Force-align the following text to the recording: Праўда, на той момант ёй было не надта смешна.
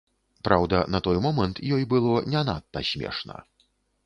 Праўда, 0.47 0.79
на 0.95 1.01
той 1.07 1.19
момант 1.25 1.61
ёй 1.75 1.85
было 1.93 2.25
не 2.37 2.43
надта 2.49 2.85
смешна. 2.95 3.37